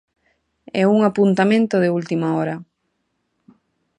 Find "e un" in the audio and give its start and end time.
0.79-0.99